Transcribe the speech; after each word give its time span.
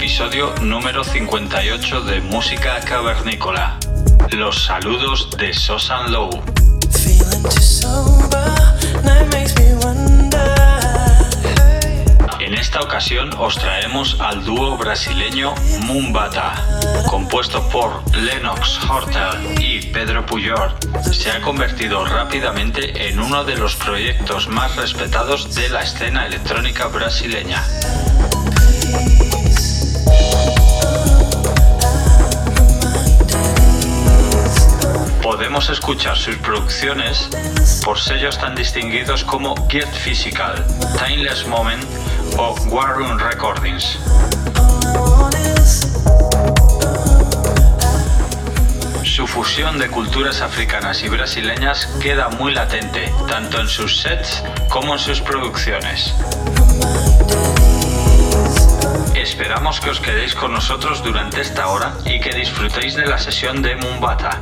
Episodio 0.00 0.54
número 0.62 1.04
58 1.04 2.00
de 2.04 2.22
Música 2.22 2.80
Cavernícola. 2.80 3.78
Los 4.30 4.64
saludos 4.64 5.28
de 5.36 5.52
Sosan 5.52 6.10
Low. 6.10 6.30
En 12.40 12.54
esta 12.54 12.80
ocasión 12.80 13.30
os 13.38 13.58
traemos 13.58 14.18
al 14.20 14.42
dúo 14.42 14.78
brasileño 14.78 15.54
Mumbata, 15.82 16.54
compuesto 17.06 17.68
por 17.68 18.02
Lennox 18.16 18.80
Hortel 18.88 19.60
y 19.60 19.82
Pedro 19.82 20.24
Puyol. 20.24 20.74
Se 21.12 21.30
ha 21.30 21.42
convertido 21.42 22.06
rápidamente 22.06 23.10
en 23.10 23.20
uno 23.20 23.44
de 23.44 23.58
los 23.58 23.76
proyectos 23.76 24.48
más 24.48 24.76
respetados 24.76 25.54
de 25.54 25.68
la 25.68 25.82
escena 25.82 26.24
electrónica 26.26 26.86
brasileña. 26.86 27.62
Podemos 35.40 35.70
escuchar 35.70 36.18
sus 36.18 36.36
producciones 36.36 37.30
por 37.82 37.98
sellos 37.98 38.38
tan 38.38 38.54
distinguidos 38.54 39.24
como 39.24 39.54
Geared 39.70 39.88
Physical, 39.94 40.62
Timeless 41.02 41.46
Moment 41.46 41.82
o 42.36 42.54
War 42.66 42.98
Recordings. 43.16 43.98
Su 49.02 49.26
fusión 49.26 49.78
de 49.78 49.88
culturas 49.88 50.42
africanas 50.42 51.02
y 51.04 51.08
brasileñas 51.08 51.86
queda 52.02 52.28
muy 52.28 52.52
latente, 52.52 53.10
tanto 53.26 53.62
en 53.62 53.68
sus 53.68 53.98
sets 53.98 54.44
como 54.68 54.92
en 54.92 54.98
sus 54.98 55.22
producciones. 55.22 56.14
Esperamos 59.14 59.80
que 59.80 59.88
os 59.88 60.00
quedéis 60.00 60.34
con 60.34 60.52
nosotros 60.52 61.02
durante 61.02 61.40
esta 61.40 61.68
hora 61.68 61.94
y 62.04 62.20
que 62.20 62.34
disfrutéis 62.34 62.94
de 62.94 63.06
la 63.06 63.16
sesión 63.16 63.62
de 63.62 63.76
Mumbata. 63.76 64.38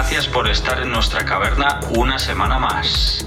Gracias 0.00 0.28
por 0.28 0.48
estar 0.48 0.80
en 0.80 0.92
nuestra 0.92 1.24
caverna 1.24 1.80
una 1.90 2.20
semana 2.20 2.60
más. 2.60 3.26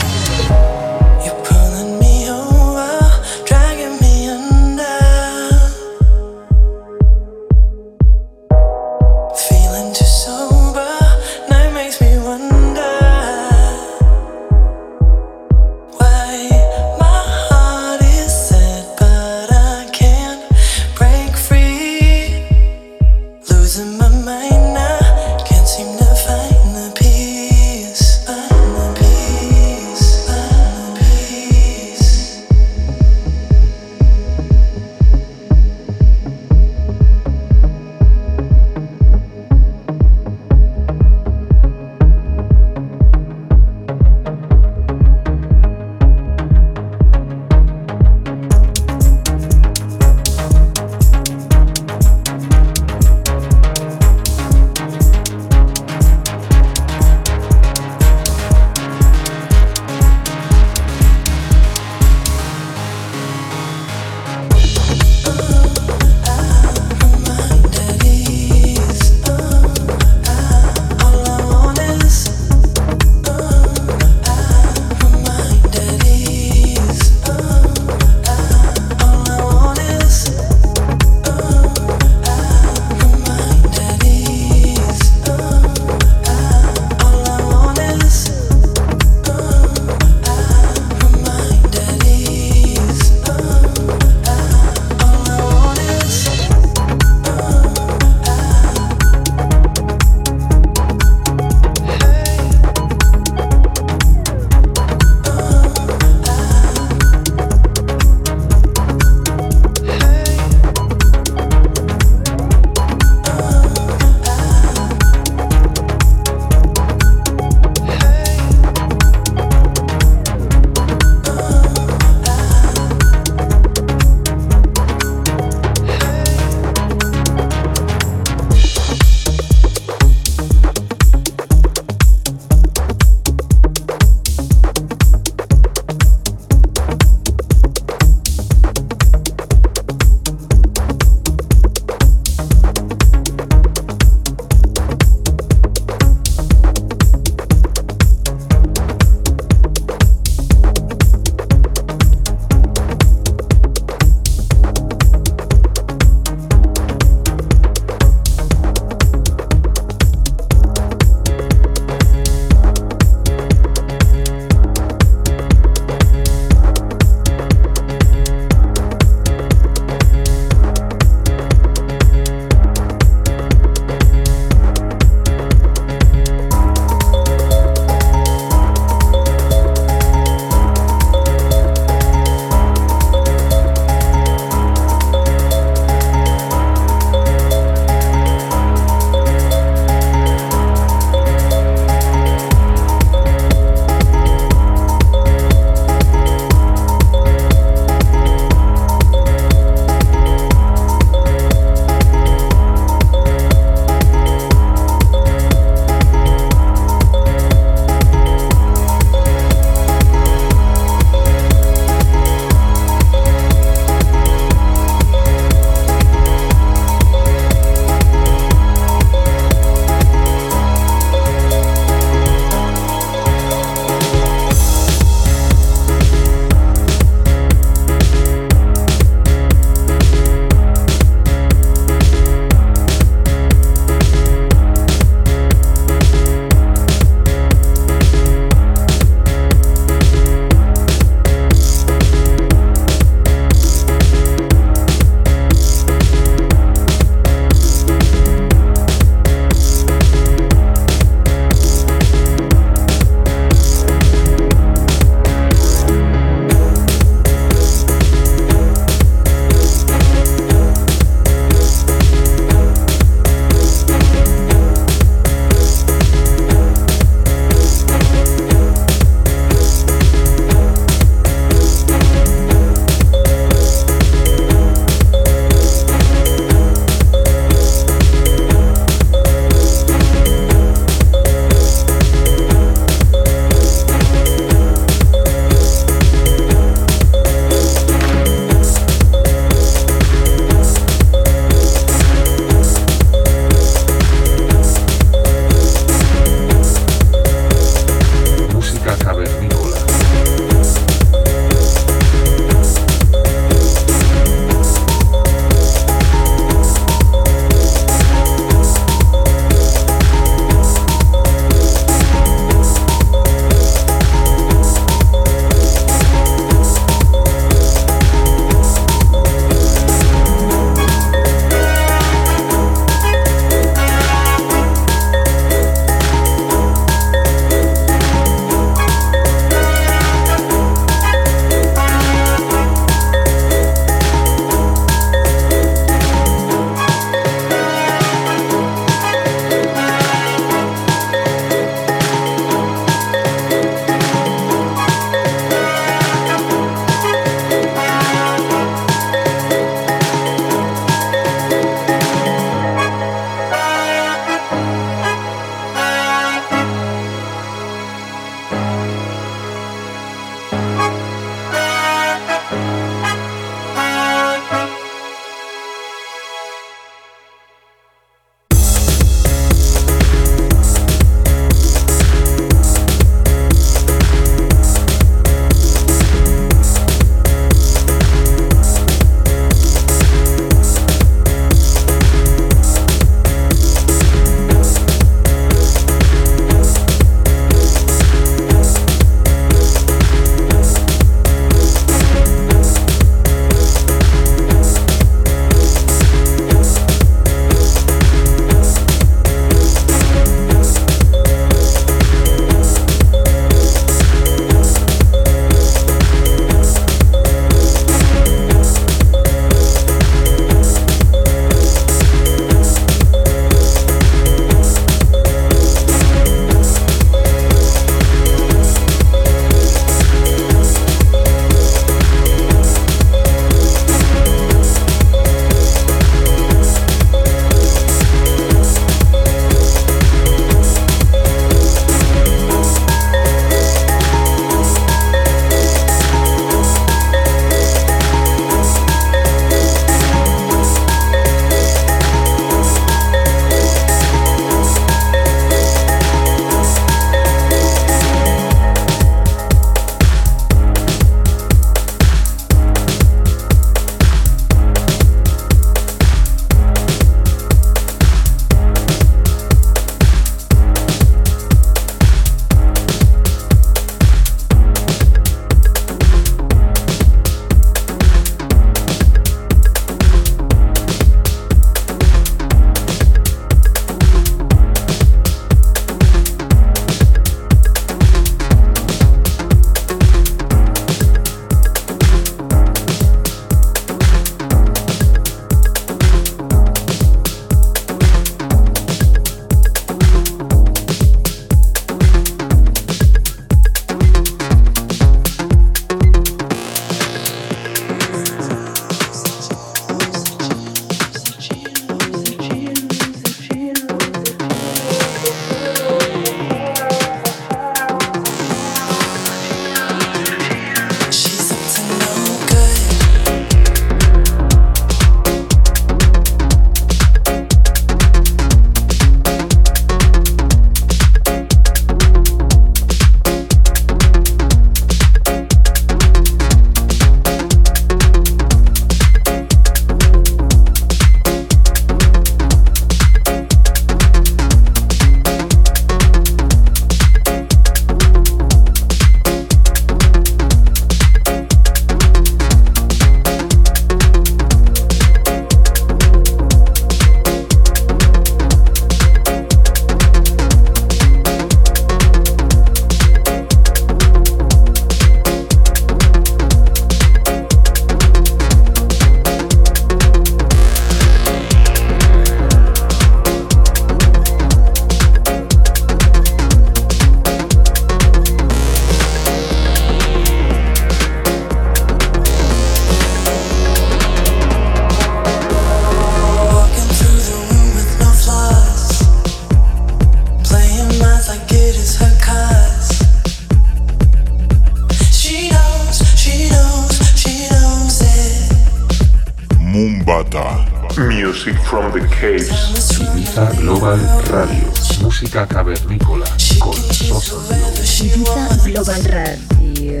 Ibiza 598.04 598.56
Global 598.64 599.02
Radio. 599.08 600.00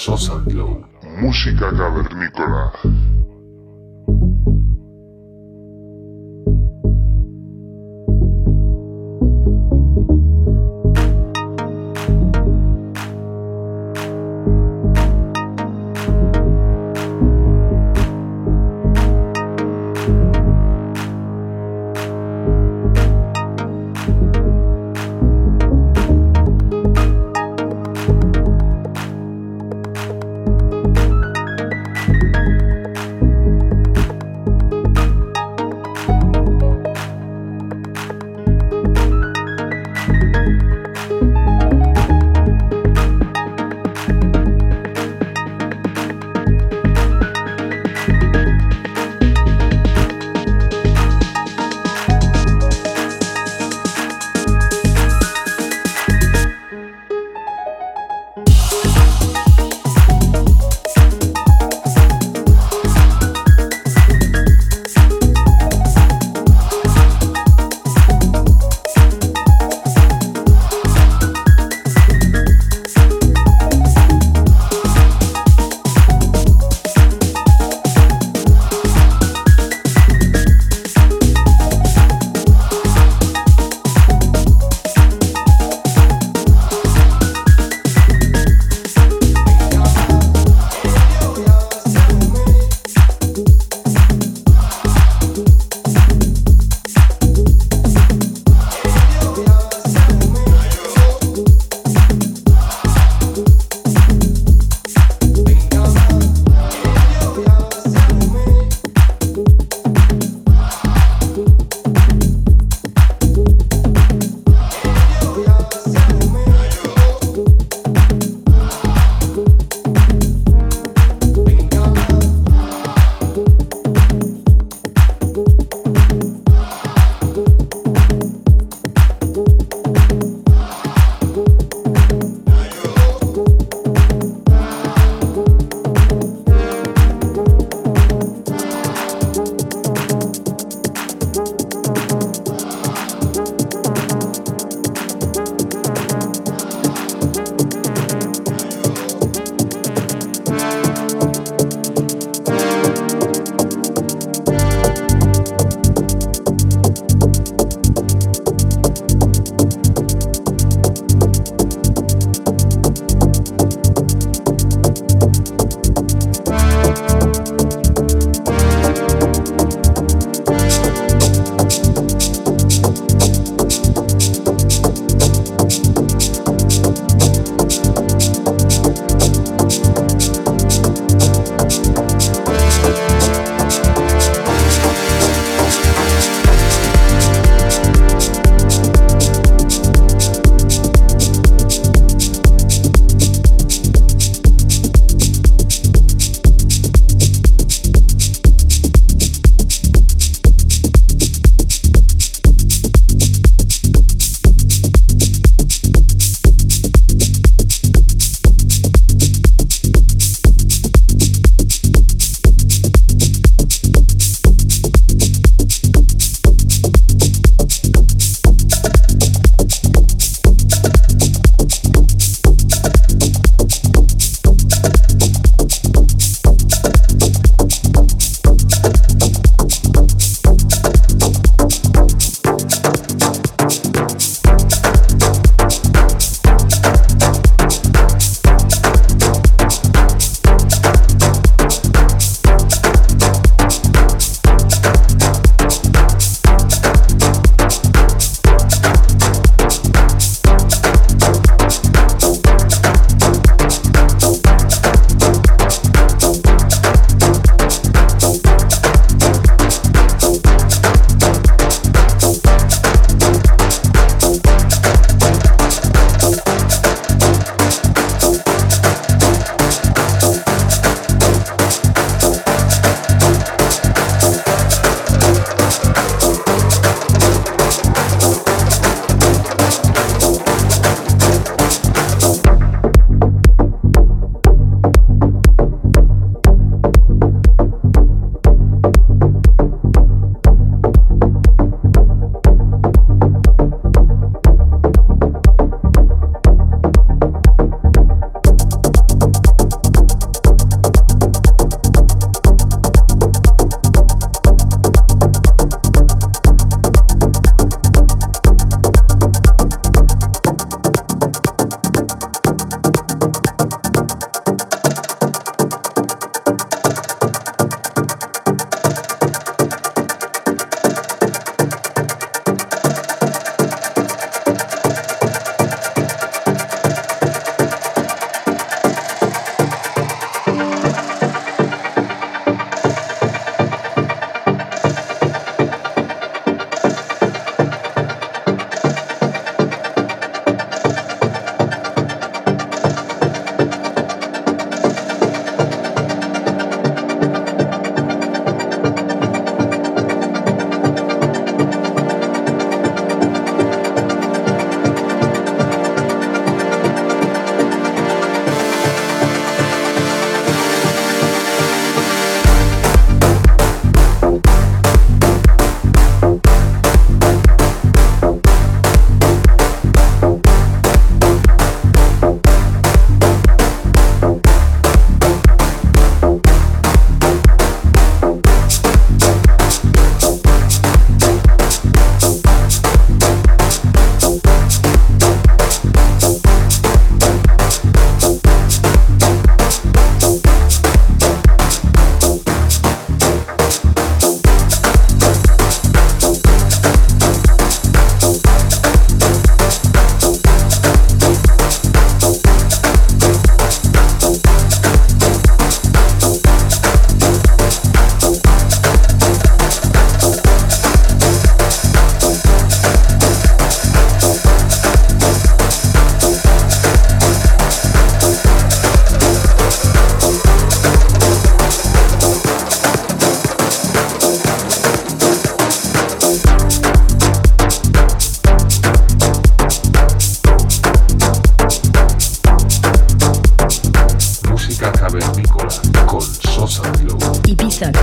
Sosanlo. 0.00 0.80
música 1.20 1.68
cavernícola. 1.76 2.72
cavernícola 2.72 2.80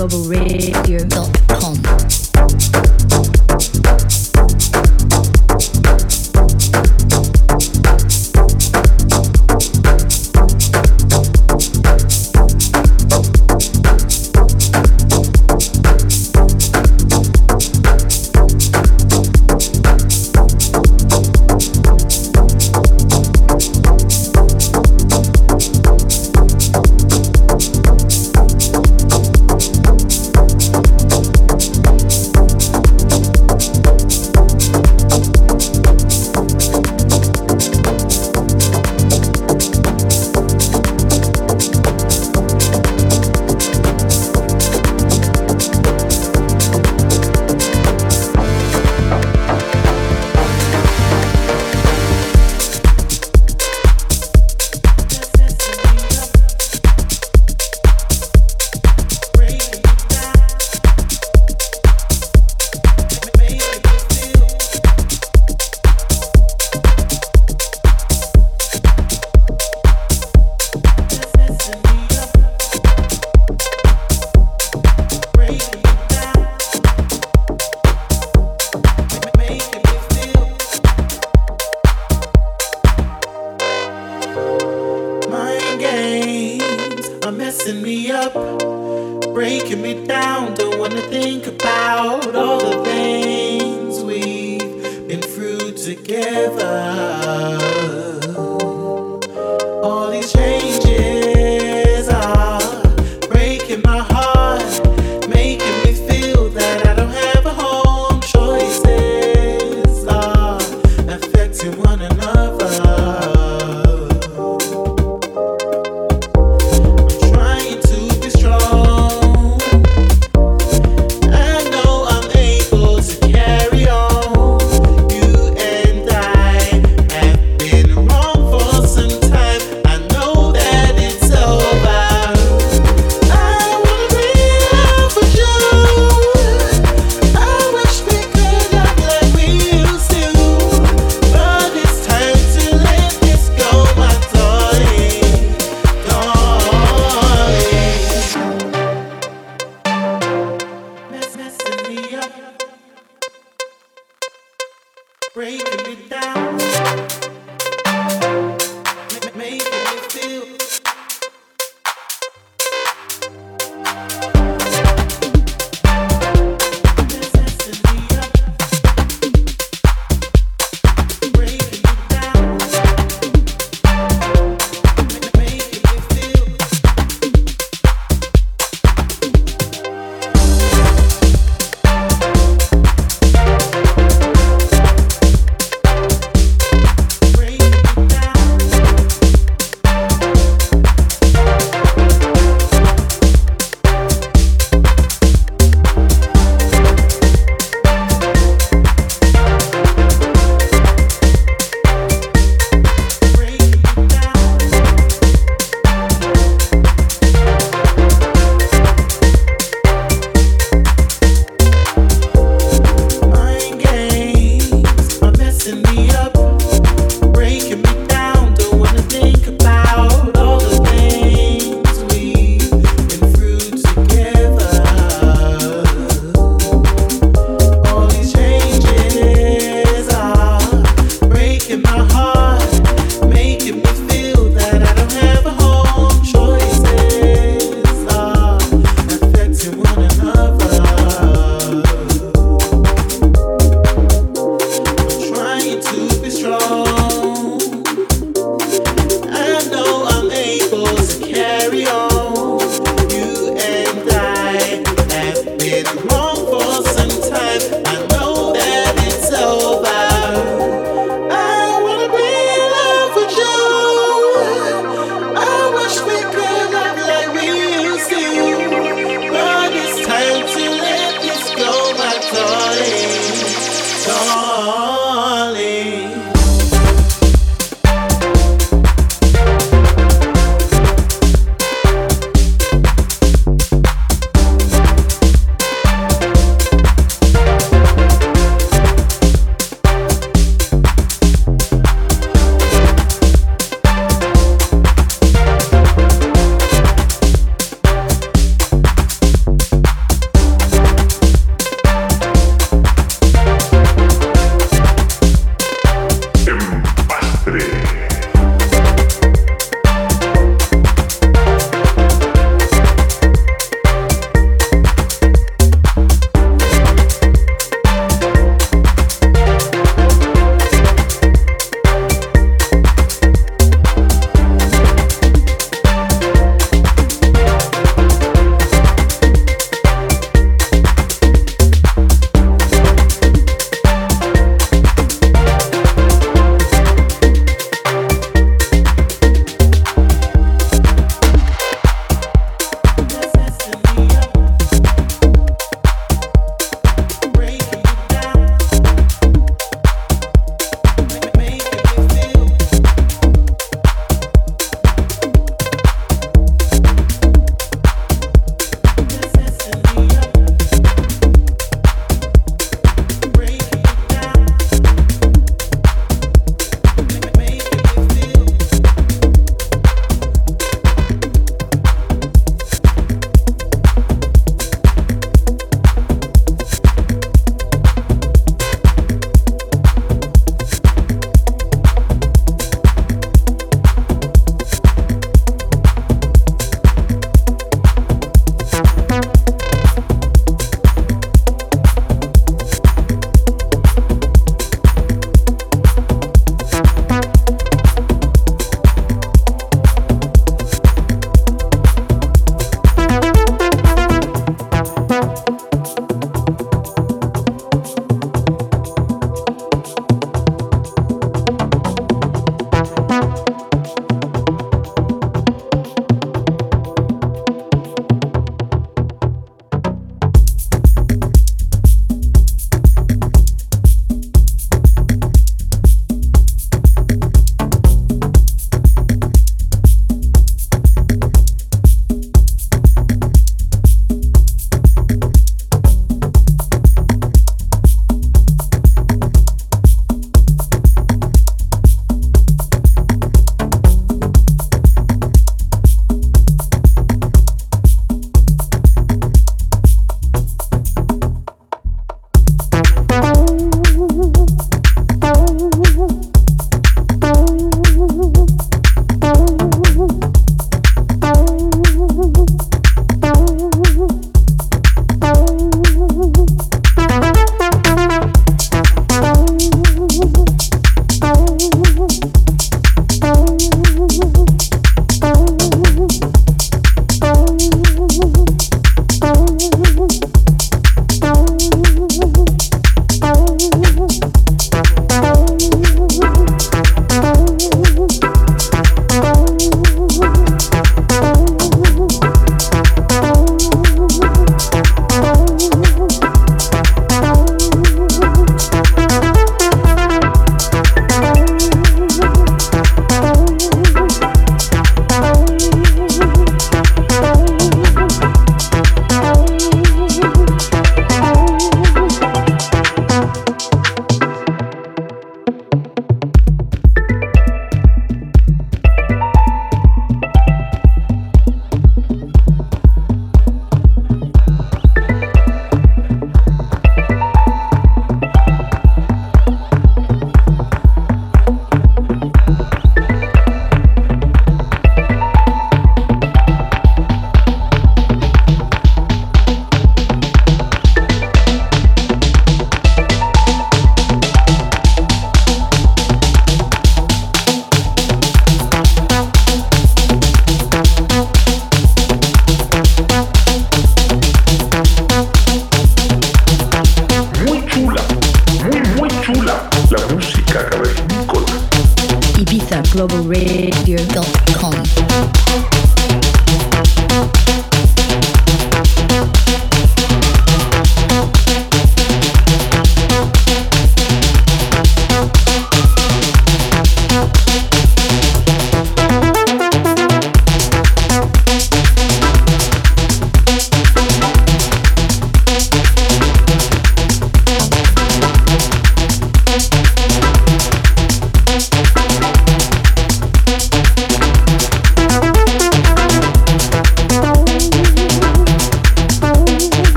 global 0.00 0.24
radio. 0.30 0.39